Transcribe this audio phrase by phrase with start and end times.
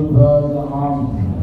[0.00, 1.39] The army.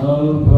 [0.00, 0.57] of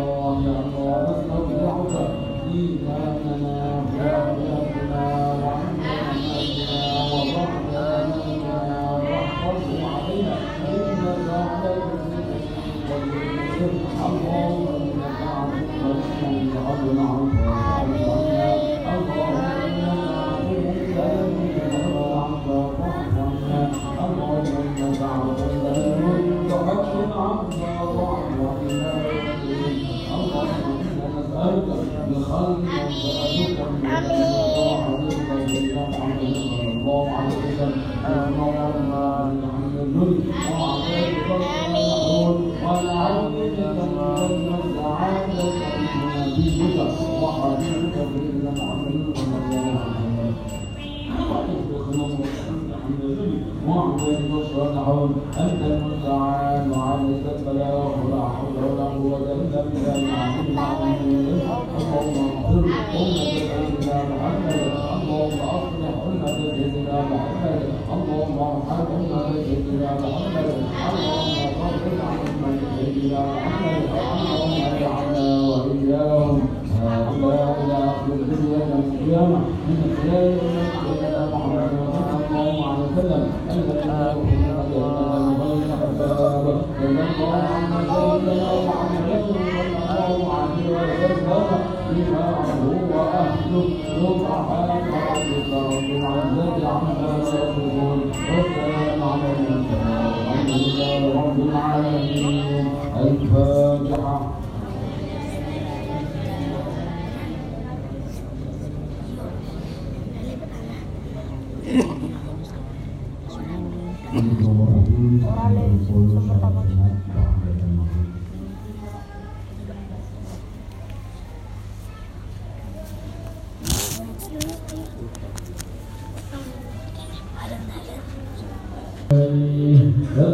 [0.00, 0.79] Lord,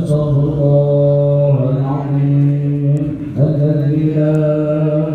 [0.07, 3.03] صدق الله العظيم.
[3.39, 4.39] الذي لا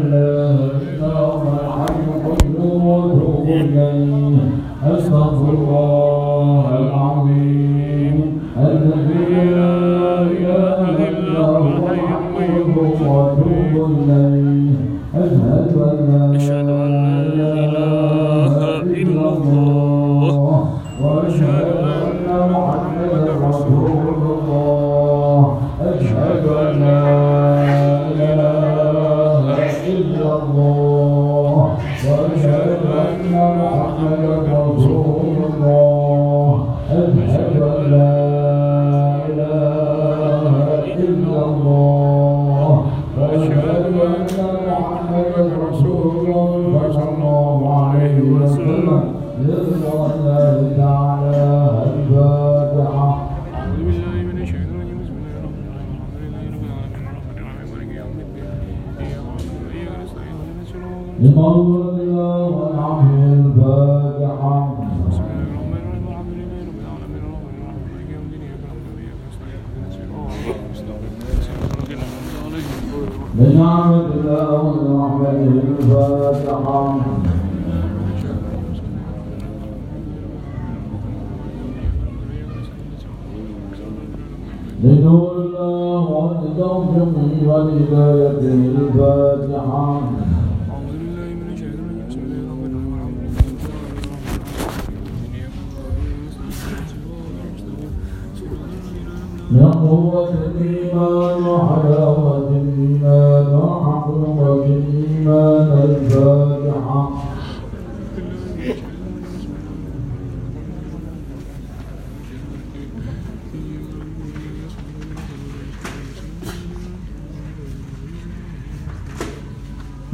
[0.04, 4.36] إله إلا هو الحي القيوم وأتوب
[4.84, 8.16] أستغفر الله العظيم
[8.58, 9.24] الذي
[9.56, 9.76] لا
[10.36, 10.80] إله
[11.10, 12.76] إلا هو الحي القيوم
[13.08, 13.74] وأتوب
[15.16, 16.71] أشهد أن لا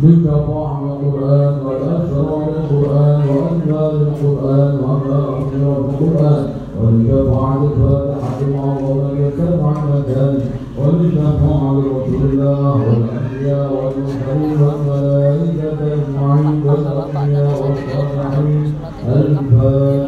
[0.03, 6.45] بتقوى على القرآن وتأثر على القرآن وأنزال القرآن وما أنزل القرآن
[6.81, 10.39] ولتقوى الفاتحة مع الله يسمع المكان
[10.79, 18.73] ولتقوى على رسول الله والأنبياء والمرسلين والملائكة أجمعين والأنبياء والصالحين
[19.07, 20.06] الفاتحة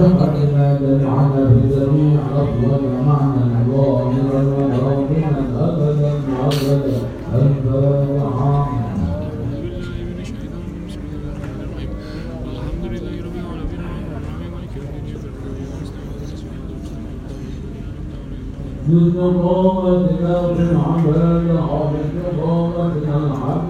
[0.00, 1.30] اشتقت المادة عن
[1.64, 6.92] بجميع لفظ ومعنى ظاهرا وباطنا ابدا وابدا
[7.34, 8.68] الفاتحه
[18.88, 23.69] بالنقامة نار عباد عبد نقامة العبد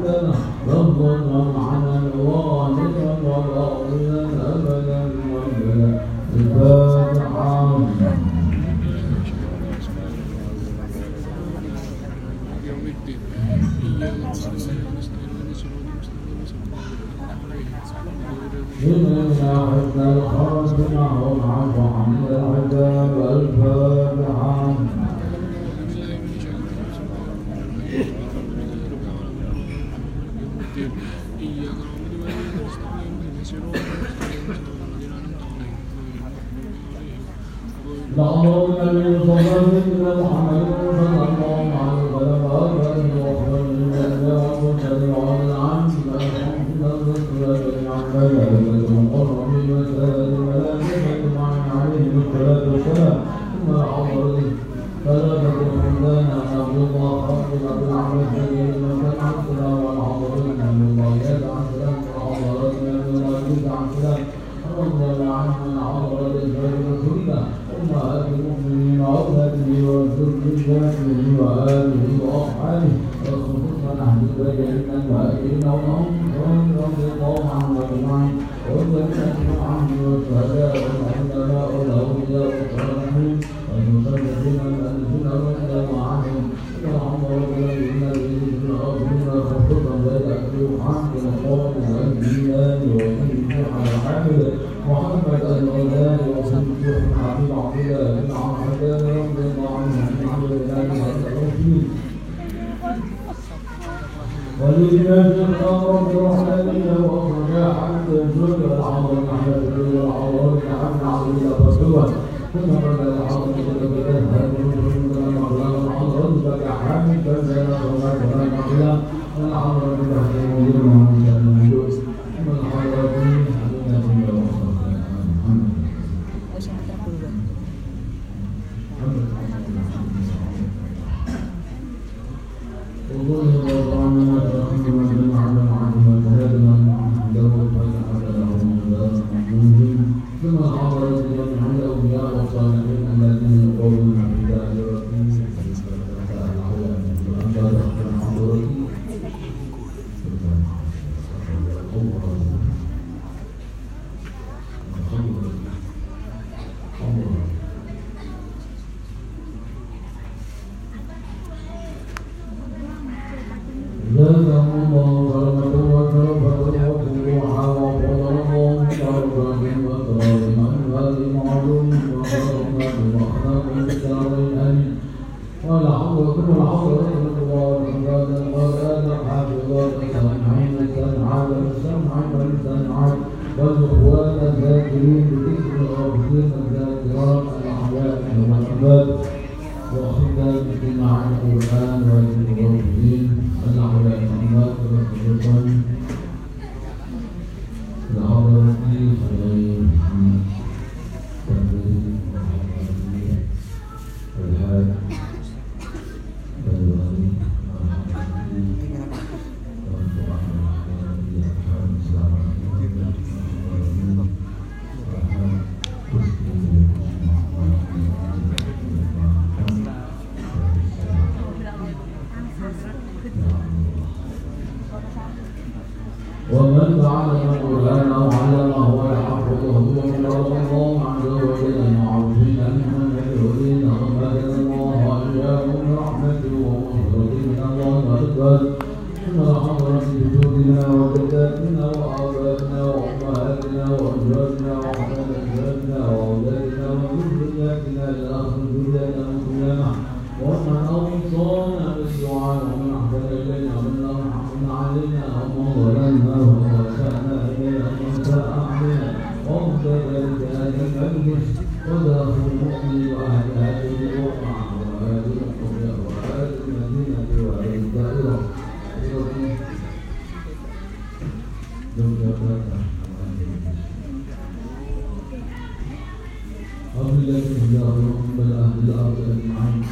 [277.19, 279.83] إليك إهداهم بل أهل الأرض أجمعين.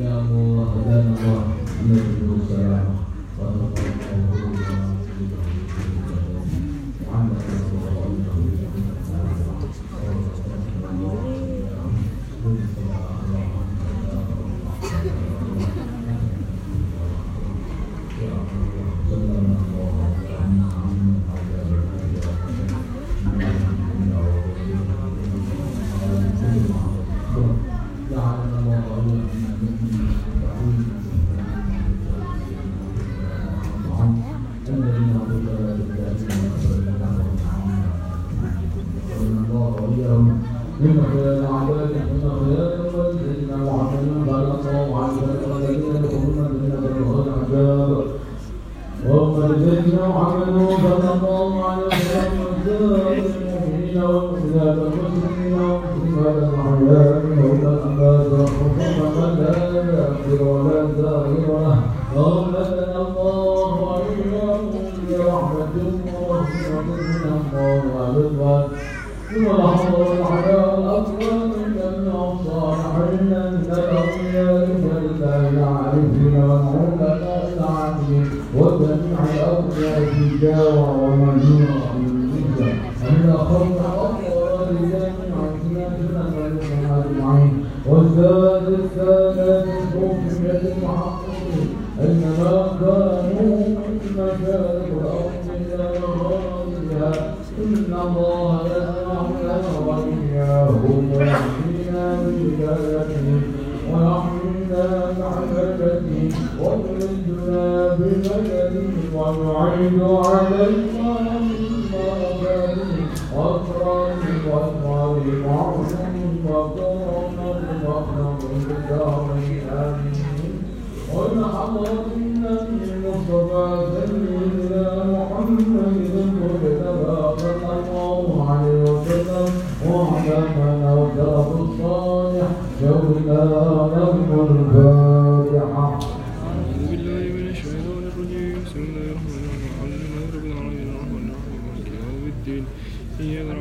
[0.00, 1.42] يا الله هدانا الله
[1.84, 2.06] إليك
[2.42, 2.86] السلام
[3.38, 3.74] ورحمة
[4.14, 4.59] الله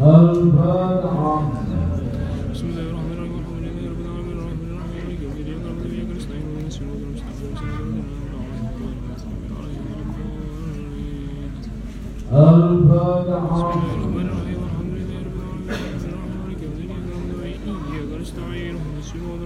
[0.00, 1.52] الفاتحة
[2.52, 3.15] بسم الله الرحمن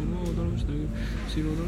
[0.00, 0.88] الصراط المستقيم
[1.28, 1.58] صراط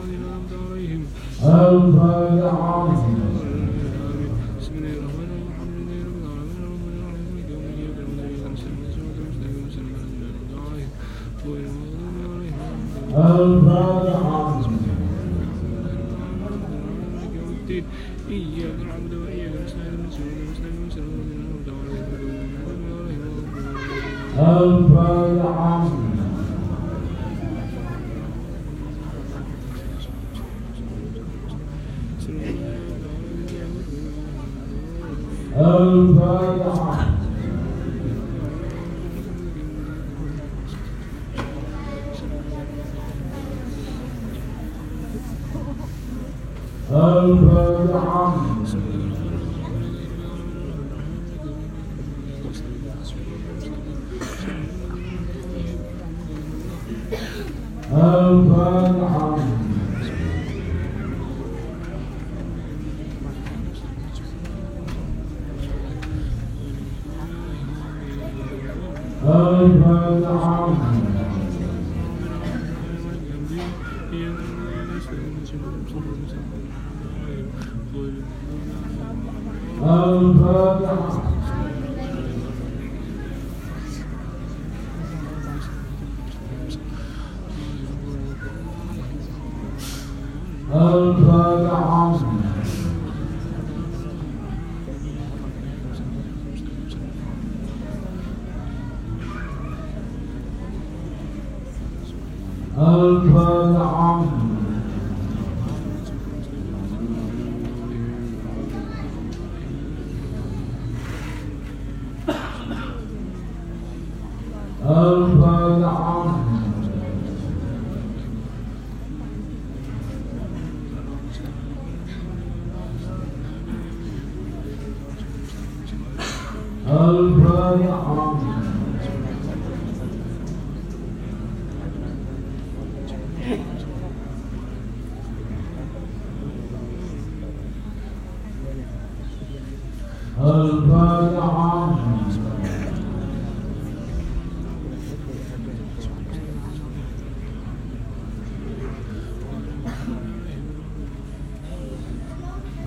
[24.42, 25.99] الفاتحة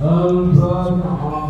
[0.04, 1.43] Um,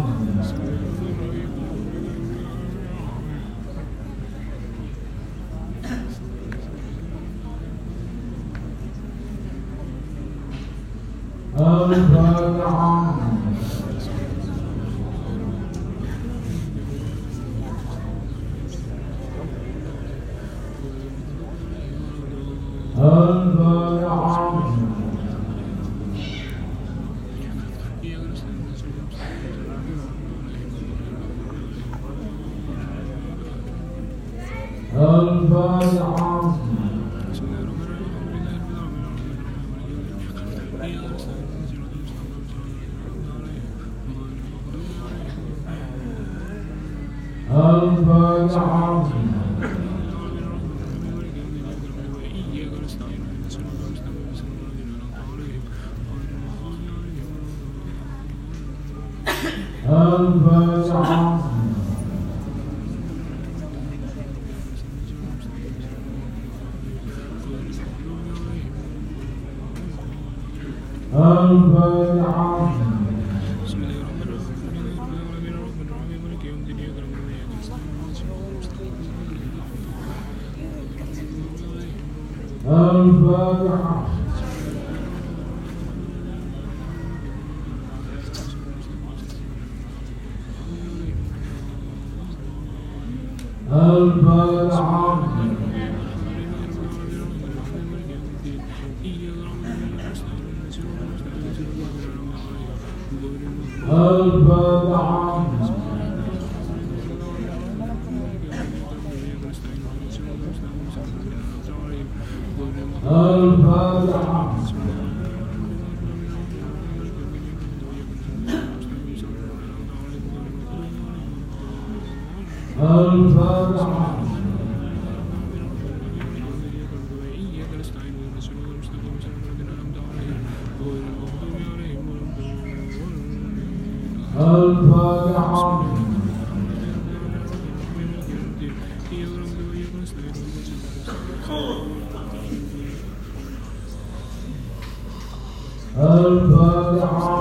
[146.96, 147.33] Oh.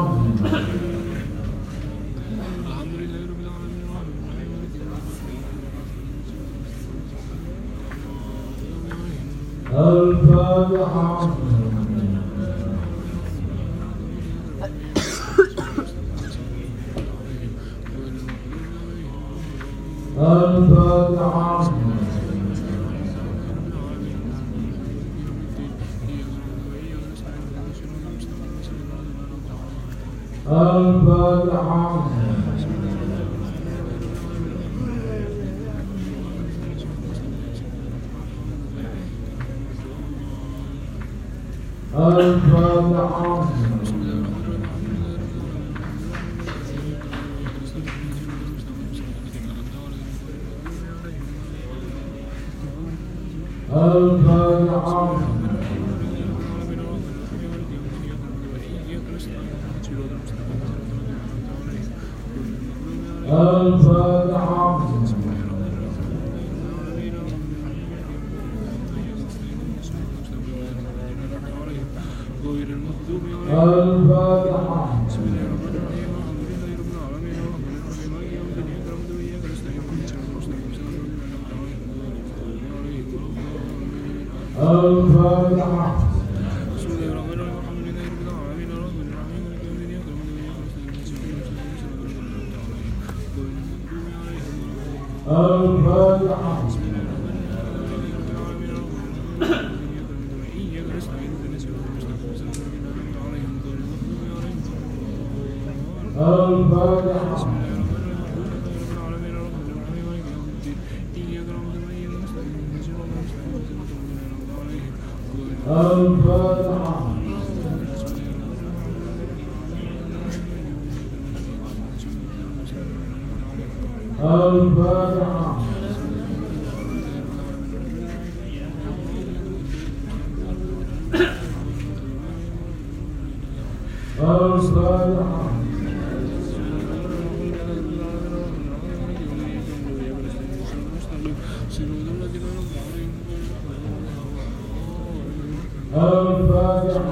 [146.62, 147.12] السابعة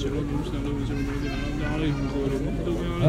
[0.00, 3.00] الصراط المستقيم صراط الذين أنعمت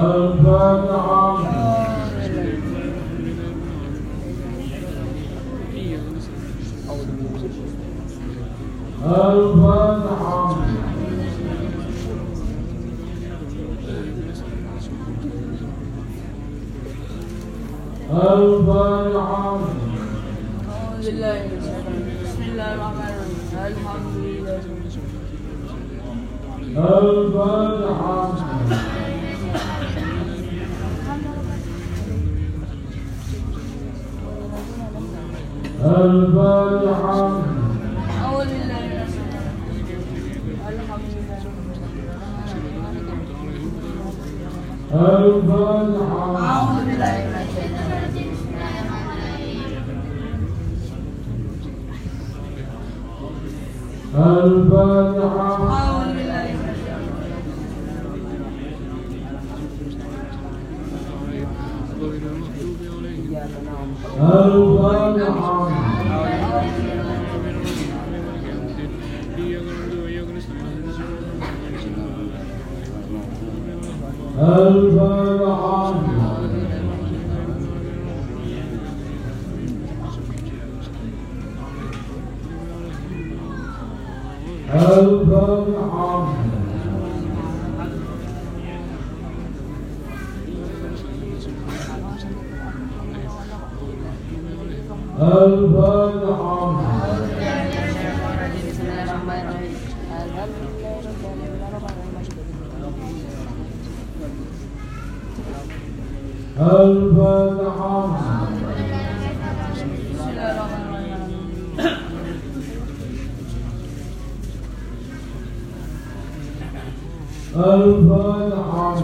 [117.56, 118.96] الفاتحة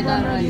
[0.00, 0.49] れたの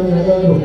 [0.00, 0.60] جلاله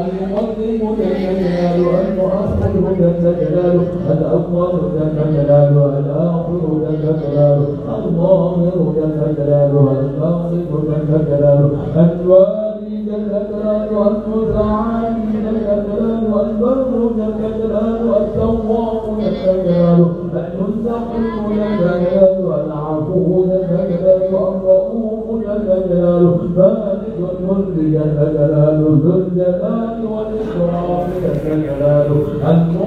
[0.00, 9.84] المقدم جل جلاله المؤخر جل جلاله الأول جل جلاله الآخر جل جلاله الظاهر جل جلاله
[10.00, 12.69] الباطن جل جلاله الوالي
[13.10, 23.44] جل جلاله المتعالي جل جلاله البر جل جلاله التواب جل جلاله المستقيم جل جلاله العفو
[23.44, 32.86] جل جلاله الرؤوف جل جلاله مالك الملك جل جلاله ذو الجلال المخرج جل جلاله الجامع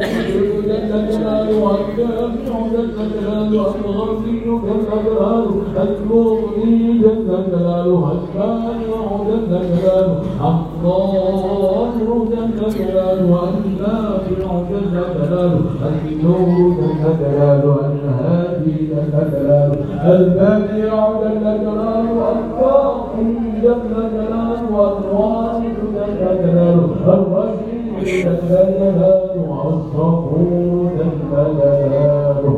[2.73, 5.55] جل جلاله الغني جل جلاله
[20.81, 23.29] جل جلاله الباقي
[23.63, 32.57] جل جلاله الوارث جل جلاله الرشيد جل جلاله الصبور جل جلاله.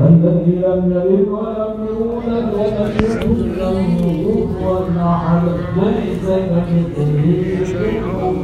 [0.00, 3.78] الذي لم يلد ولم يولد ولم يكن له
[4.26, 4.78] كفوا
[5.14, 5.44] أحد
[5.76, 7.32] ليس كمثله
[7.64, 8.02] شيء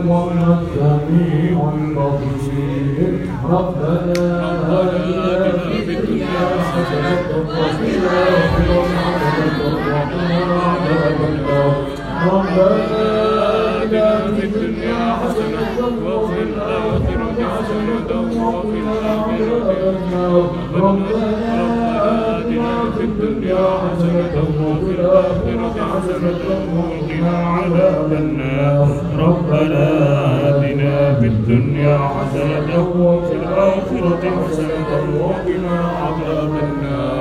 [0.09, 3.11] وهو السميع البصير.
[3.51, 4.23] ربنا
[4.81, 8.40] آتنا في الدنيا حسنة وفي الآخرة
[12.59, 19.71] ربنا في الدنيا حسنة وفي الآخرة حسنة ربنا وفي الآخرة
[28.19, 28.89] النار
[29.19, 29.87] ربنا
[30.49, 34.91] آتنا في الدنيا حسنة وفي الآخرة حسنة
[35.21, 37.20] وقنا عذاب النار.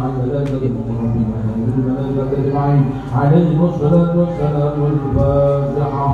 [0.00, 2.84] على ذلك الملائكة أجمعين
[3.14, 6.08] عليهم الصلاة والسلام الفاتحة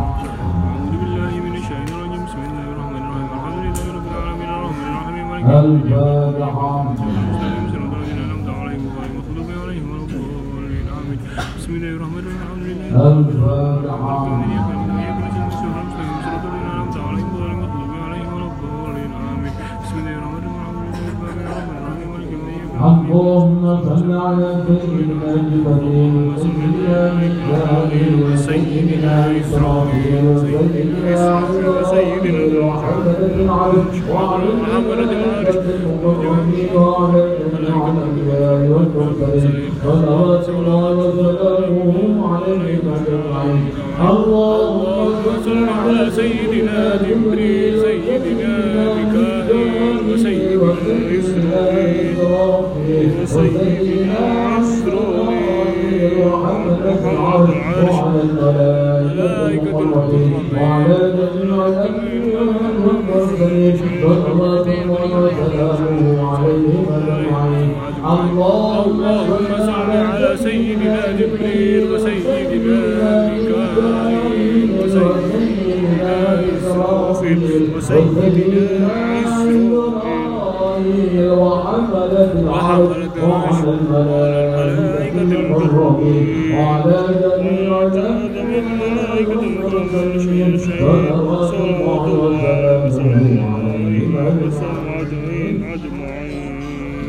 [5.45, 6.95] الفاتحة
[11.59, 14.74] بسم الله الرحمن الرحيم الفاتحة.
[24.35, 29.17] صل على سيدنا جبريل وسيدنا ميكائيل وسيدنا
[31.69, 35.57] وسيدنا محمد العرش وعلى محمد العرش
[36.75, 37.25] وعلى
[37.95, 41.95] الأنبياء والمرسلين صلوات الله وسلامه
[42.33, 43.65] عليهم أجمعين
[44.11, 48.55] اللهم صل على سيدنا جبريل سيدنا
[48.95, 51.34] ميكائيل وسيدنا إسرائيل
[53.23, 56.71] وسيدنا إسرائيل وعلى
[58.23, 59.77] الملائكة
[60.61, 67.71] وعلى جميع الأنبياء والمرسلين صلوات الله وسلامه عليهم أجمعين
[68.05, 72.81] اللهم صل على سيدنا جبريل وسيدنا
[73.33, 76.15] ميكائيل وسيدنا
[76.57, 79.14] إسرافيل وسيدنا
[82.65, 87.83] العرش وعلى الملائكة المقربين وعلى جميع
[88.59, 92.05] الملائكة المقربين صلوات الله
[92.87, 96.55] وسلامه عليهم أجمعين أجمعين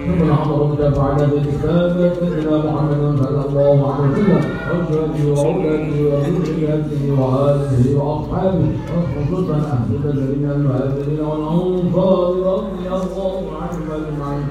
[0.06, 4.44] ثم العمر دفع على الإسلام سيدنا محمد صلى الله عليه وسلم.
[4.70, 14.48] وأزواجه وأولاده وذرياته وآله وأصحابه وخصوصا أهل الذين المهاجرين والأنصار رضي الله عنهم أجمعين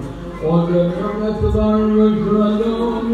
[0.49, 1.79] وجميع الشهداء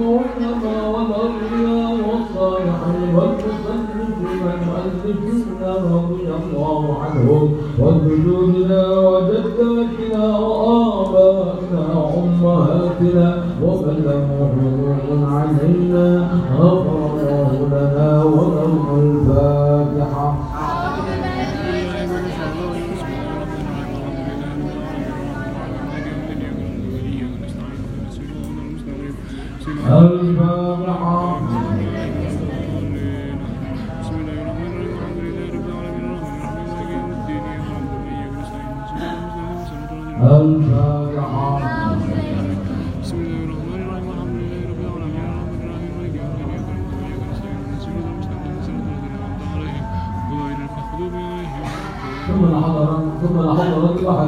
[0.05, 5.61] والعلماء والأولياء والصالحين والمصلين والمؤلفين
[5.95, 14.27] رضي الله عنهم وجدودنا وجداتنا وآبائنا وأمهاتنا ومن له
[14.57, 16.29] حقوق علينا
[16.59, 19.60] غفر الله لنا ولهم الفاتحة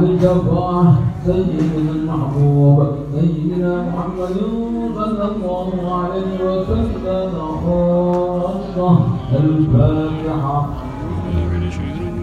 [0.03, 0.95] الأحد الجبار
[1.27, 4.37] سيدنا المحبوب سيدنا محمد
[4.95, 7.33] صلى الله عليه وسلم
[7.65, 8.99] خاصة
[9.33, 10.71] الفاتحة
[11.53, 12.23] من الشيطان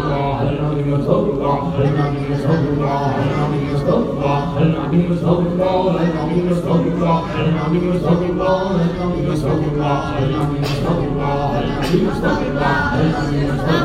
[0.00, 1.56] الله العظيم أستغفر الله
[1.90, 7.24] العظيم أستغفر الله العظيم أستغفر الله العظيم أستغفر الله العظيم أستغفر الله العظيم أستغفر الله
[7.50, 13.79] العظيم أستغفر الله العظيم أستغفر الله العظيم أستغفر الله العظيم أستغفر الله العظيم أستغفر الله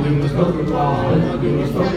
[0.04, 1.97] doing the spoken law, I'm doing the spoken law.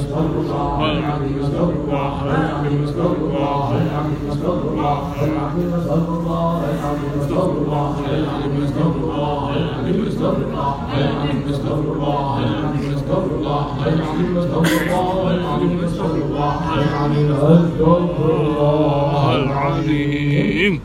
[19.35, 20.81] العظيم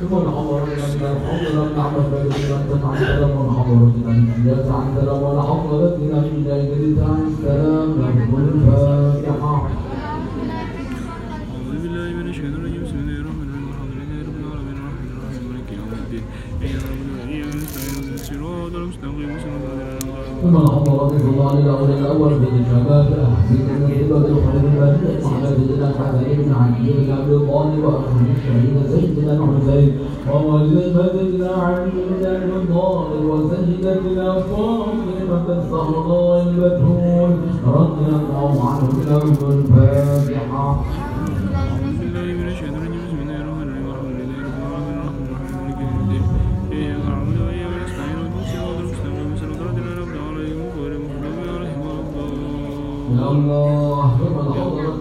[0.00, 0.16] ثم
[12.16, 12.79] من الشيطان الرجيم
[20.42, 23.54] ثم أمر رضي الله عن الأول الأول بالاجابات احسن
[23.84, 25.58] الهبه الخير بن محمد
[25.98, 29.98] حسين بن علي بن عبد الطالب واخرج الشهيد زيد بن حسين
[31.32, 37.32] بن علي بن عبد الطالب وسيدتنا فاطمه الزهراء المدهون
[37.66, 40.84] رضي الله عنه له الفاتحه
[53.30, 54.94] الله يوم الحضرة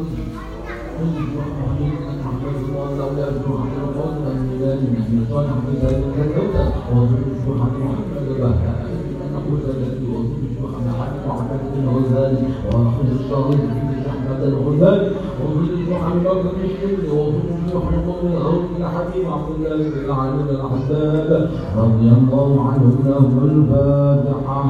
[1.00, 1.82] قلت محمد
[2.20, 6.50] محمد الله لا يرجو عن الفضل من بلاد من سلطان حمد هذا الكوكب
[6.92, 8.86] وظلمت محمد محمد بهاء
[9.34, 15.12] نقول الذي وظلمت محمد محمد الغزالي واخذ الشهيد في محمد الغزالي
[15.42, 20.56] وظلمت محمد بن الشمس وظلمت محمد بن الغوث بن حبيب عبد الله بن علي بن
[21.78, 24.64] رضي الله عنه له الفاتحة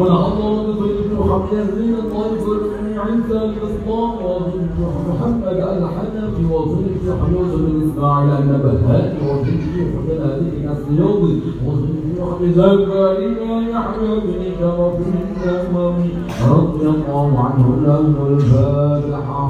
[0.00, 2.44] والعمر بن حمير بن الطيب
[2.80, 4.76] بن عيسى بن اسلام وبنت
[5.08, 10.20] محمد الحنفي وبنت حميد بن إسماعيل النبهاني وبنت حميد
[10.54, 11.34] بن السيوطي
[11.66, 14.96] وبنت حميد زكريا يحيى بن شرف
[15.46, 16.10] النووي
[16.50, 19.44] رضي الله عنه له الفاتحة.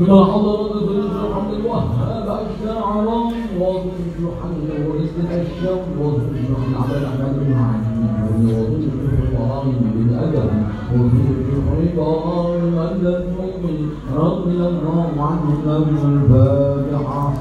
[0.00, 2.94] إلى حضرة عبد الوهاب أشجع
[3.60, 3.90] وظل
[4.20, 7.86] يحل ورزق الشم وظل يحل على العباد المعاني
[8.50, 8.88] وظل
[9.22, 10.50] الحرام بالأدب
[10.94, 11.20] وظل
[11.82, 15.46] الحرام أن المؤمن رضي الله عنه
[16.04, 17.32] الفاتحة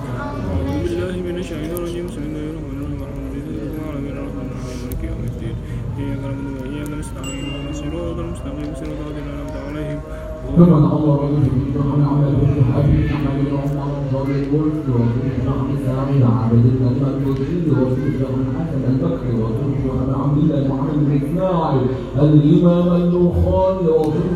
[10.56, 11.46] كما أمر به
[11.80, 18.26] نحن عمل به حبيب عمل يوم أنظر الكل وفيه نحن سعيد عبد النبي المدريد وفيه
[18.26, 21.88] عن حسن البكر وفيه عن عبد الله محمد بن إسماعيل
[22.22, 24.36] الإمام النخعي وفيه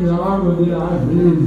[0.00, 1.42] بن عمرو بن العزيز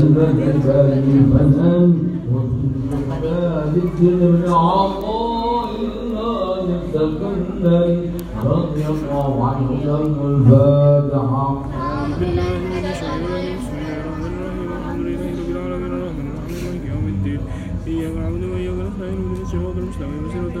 [0.00, 1.98] المنهج الفنان
[2.34, 5.31] وفيه عن مالك بن عمار
[6.94, 8.12] المتقين
[8.44, 9.80] رضي الله عنهم
[10.26, 11.64] الفاتحة
[17.86, 20.56] إياك نعبد وإياك نستعين اهدنا الصراط المستقيم صراط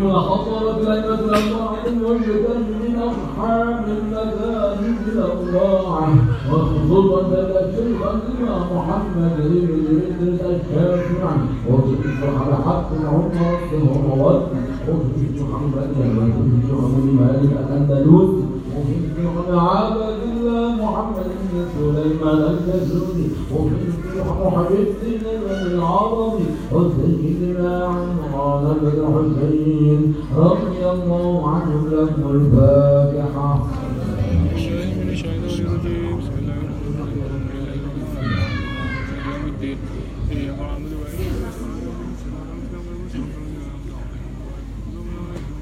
[0.00, 6.08] فخطرت ليلة الوعد وجدا من أصحاب المساجد الأوضاع
[6.52, 8.42] وخطبة التي قدم
[8.76, 11.30] محمد بن إدريس الشافع
[11.70, 14.42] وكنت على حق العمر في الهرمات
[14.88, 18.45] وكنت محمد بن مالك الأندلس
[18.86, 23.74] وفي عبد الله محمد بن سليمان الجسودي وفي
[24.18, 24.70] محمد
[25.02, 25.26] بن
[25.66, 33.66] العربي وسيدنا عمران بن حسين رضي الله عنه لهم الفاتحه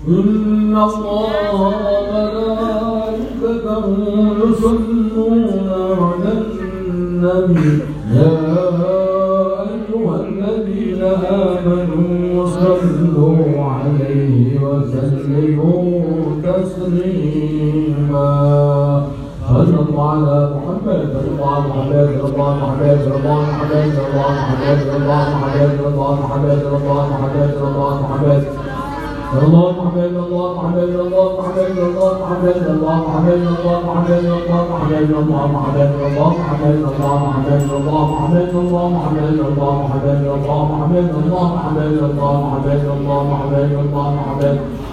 [0.08, 1.74] إن الله
[3.76, 5.68] وملائكته يصلون
[5.98, 7.82] على النبي
[8.14, 8.32] يا
[9.60, 16.02] أيها الذين آمنوا صلوا عليه وسلموا
[16.42, 18.30] تسليما
[19.48, 24.78] صلى على محمد صلى على محمد صلى على محمد صلى على محمد صلى على محمد
[24.90, 28.73] صلى على محمد صلى على محمد صلى على محمد صلى على محمد
[29.32, 35.48] الله محمد الله محمد الله محمد الله محمد الله محمد الله محمد الله محمد الله
[35.56, 41.92] محمد الله محمد الله محمد الله محمد الله محمد الله محمد الله محمد الله محمد
[42.04, 44.83] الله محمد الله محمد الله محمد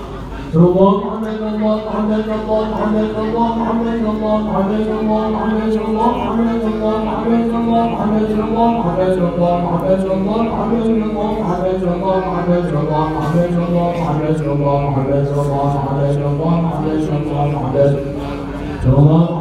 [18.84, 19.41] 정원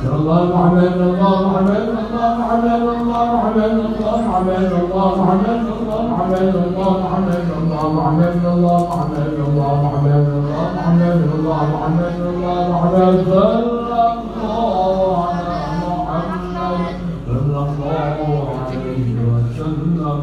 [0.00, 6.92] الله محمد الله محمد الله محمد الله محمد الله محمد الله محمد الله محمد الله
[6.92, 8.62] محمد الله محمد الله
[8.96, 14.96] محمد الله محمد الله محمد الله محمد الله محمد صلى الله
[15.26, 16.80] على محمد
[17.28, 20.18] صلى الله عليه وسلم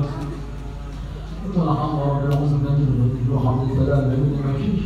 [1.54, 4.82] ثم أمر بالعصمه من الحمد السلام من المشيش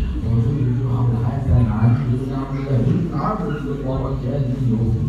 [1.82, 5.08] عجل عملهن عبد وبركاته وكن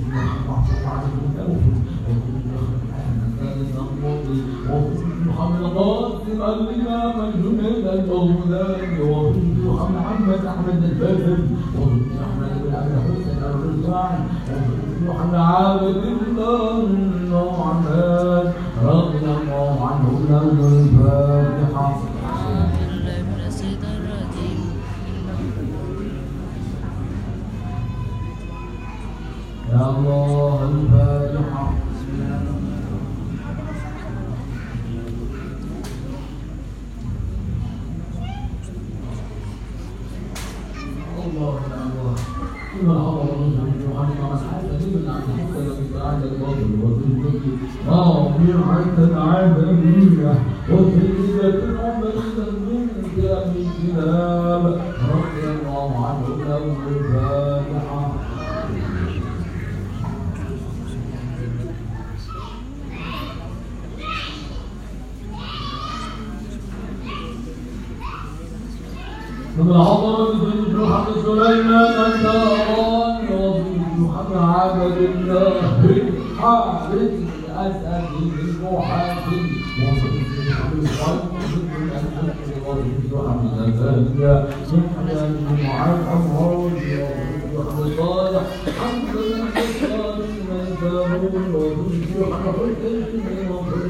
[0.49, 1.75] محفوظاتهن وكن
[2.07, 4.21] خلقان كان الأمر
[4.71, 7.02] وكن خلقات قلبنا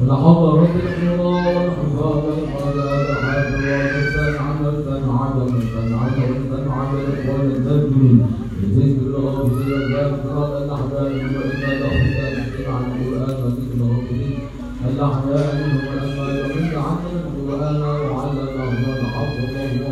[0.00, 3.78] ولحظ رب الحرار حفاظا على حافظا
[4.14, 8.12] فانعمة عدم فانعمة فانعمة ولتبني
[8.62, 12.34] بذكر ربي الذكر الأحباب وإذا الأحزاب
[12.68, 14.38] عن القرآن وذكر ربي
[14.90, 15.58] الأحباب
[15.88, 19.91] والأمال وإذا عن القرآن وعلى الأحزاب عبد الله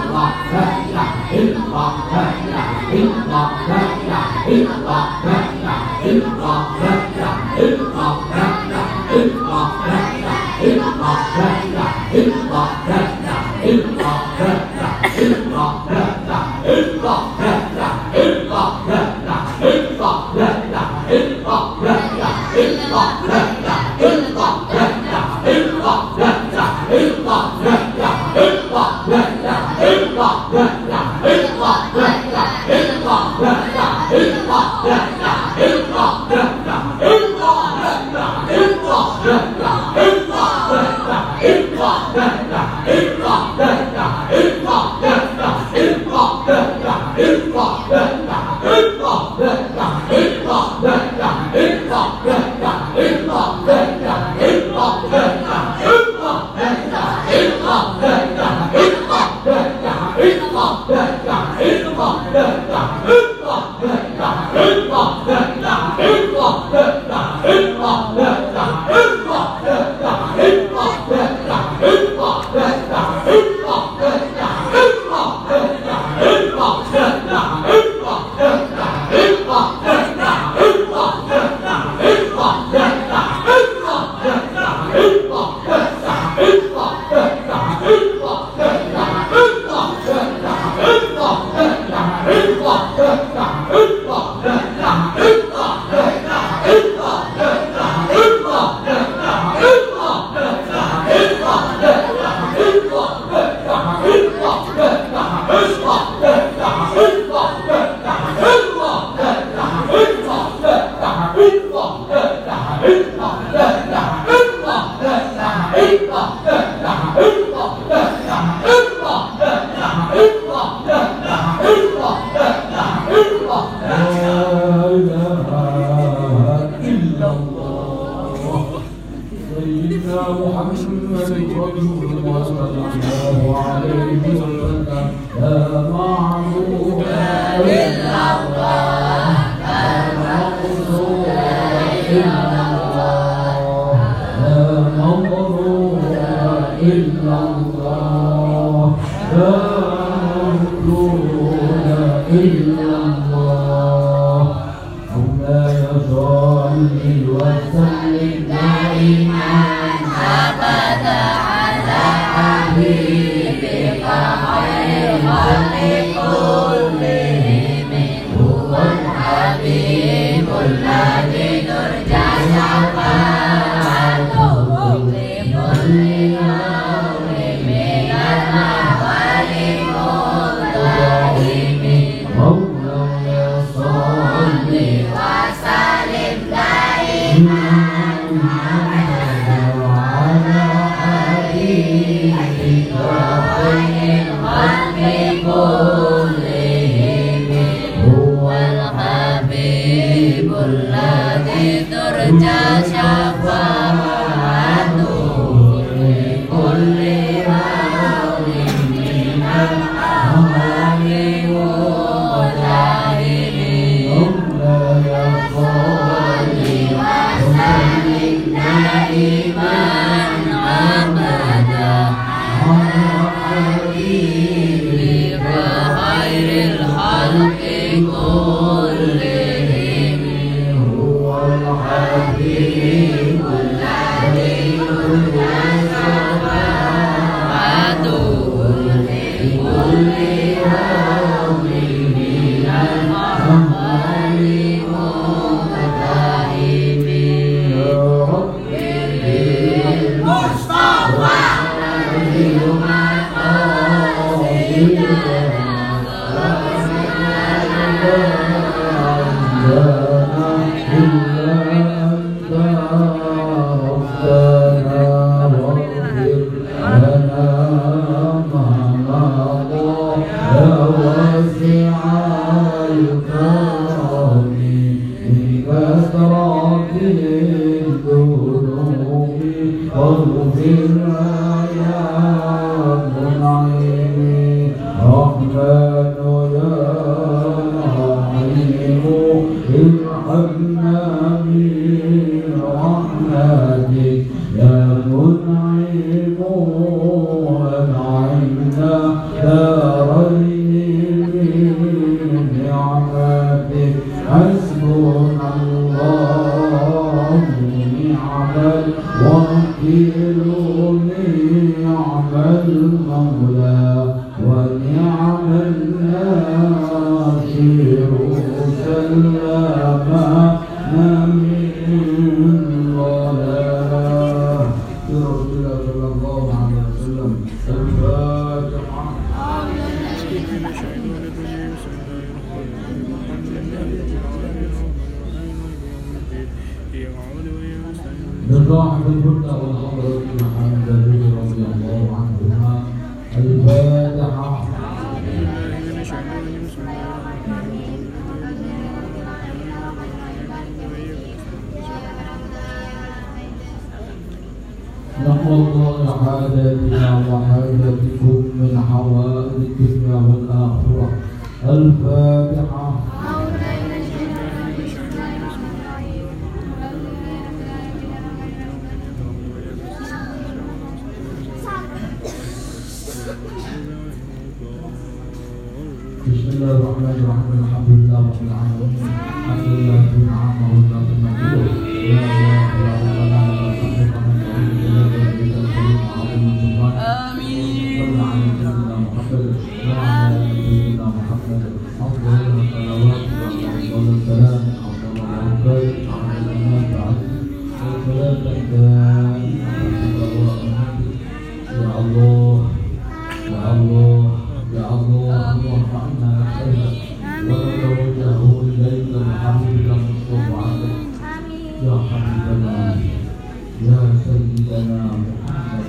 [413.91, 415.85] على سيدنا محمد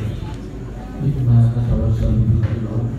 [1.04, 2.90] إنا نتوسل بك العمر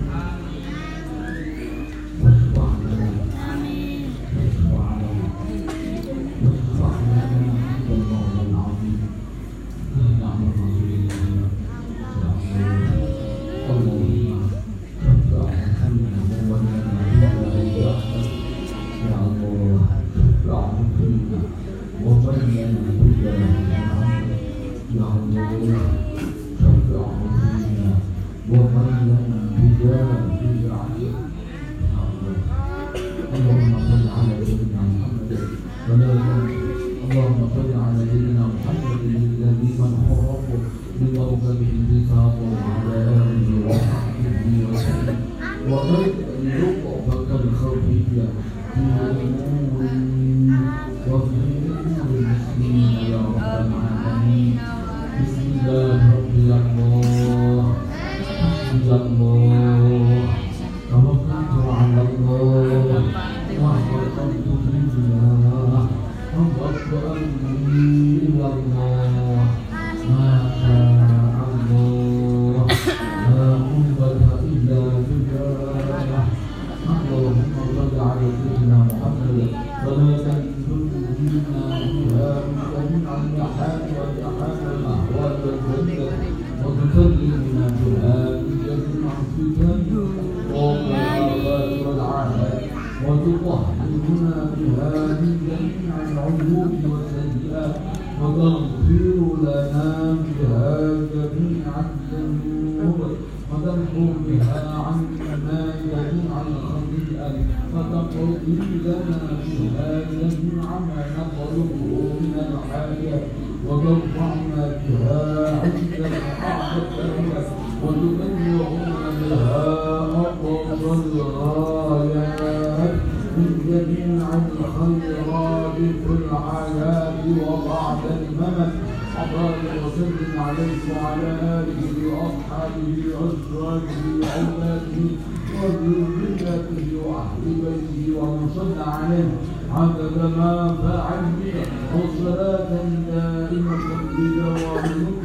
[142.19, 142.69] صلاة
[143.09, 145.23] دائمة بدوامك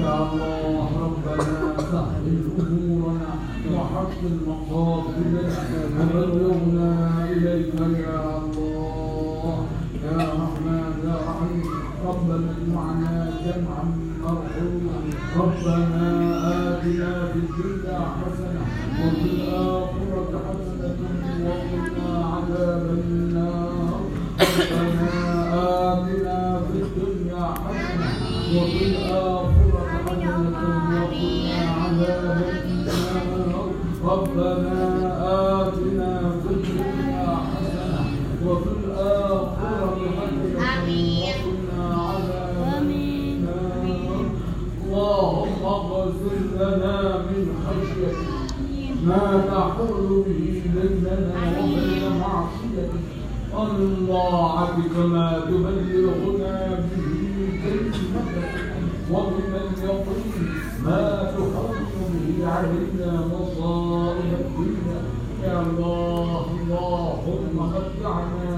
[0.00, 1.60] يا الله ربنا
[1.90, 2.26] سهل
[2.60, 3.30] أمورنا
[3.72, 5.44] وحسن مقاصدنا
[5.98, 6.90] وبلغنا
[7.30, 9.66] إليك يا الله.
[10.04, 11.64] يا رحمن يا رحيم.
[12.06, 13.14] ربنا اجمعنا
[13.44, 13.84] جمعا
[14.22, 14.96] مرحوما.
[15.36, 16.06] ربنا
[16.52, 18.62] آتنا في الدنيا حسنة
[19.00, 19.35] وفي
[49.76, 51.16] تقر به بيننا
[51.58, 52.92] وبين معصيتك
[53.54, 56.54] ومن طاعتك ما تبلغنا
[56.90, 57.12] به
[57.62, 58.56] جنتك
[59.10, 60.48] ومن اليقين
[60.84, 61.02] ما
[61.34, 65.00] تحرم به علينا مصائب الدنيا.
[65.44, 68.55] يا الله اللهم متعنا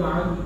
[0.00, 0.39] Lord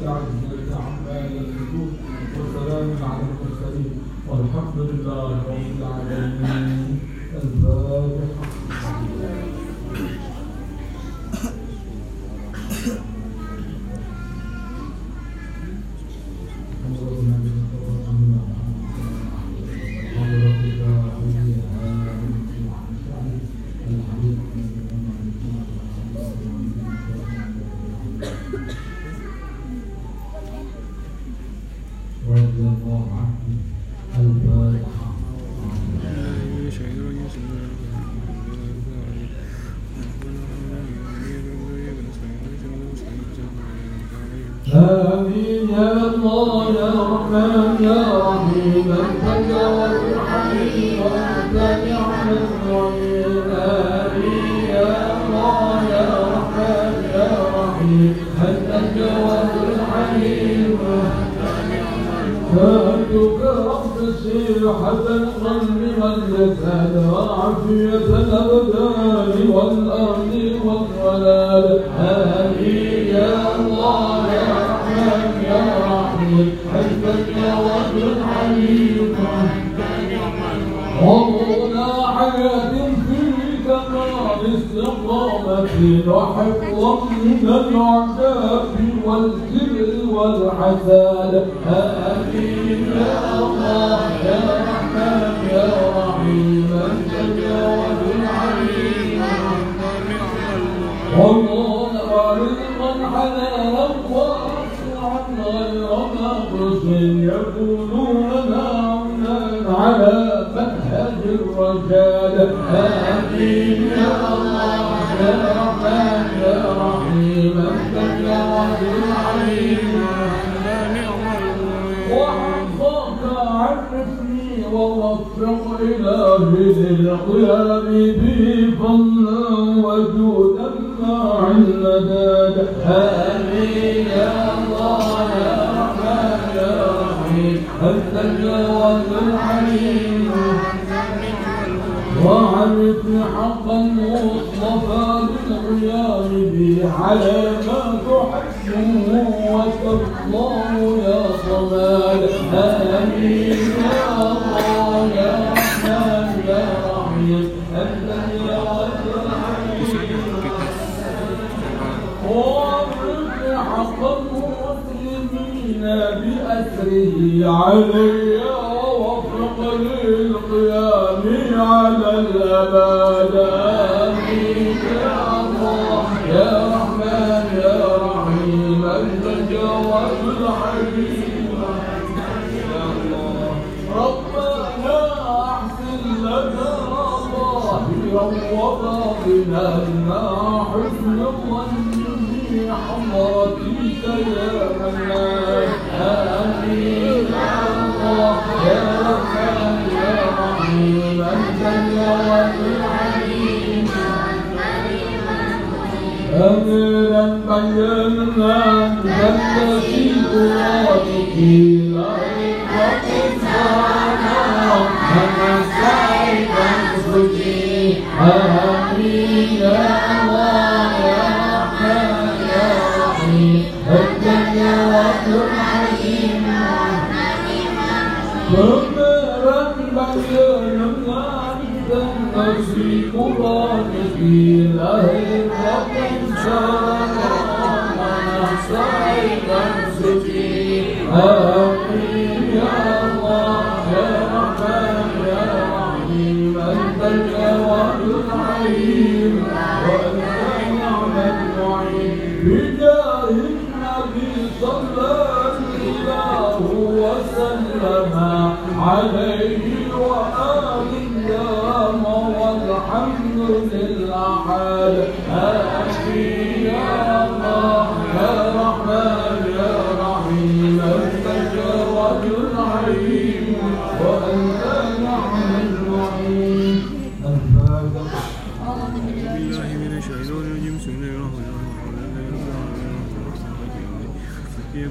[0.00, 0.47] Thank you.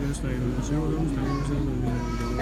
[0.07, 2.36] Wednesday, zero rooms,